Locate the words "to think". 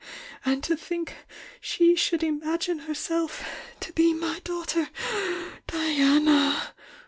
0.63-1.13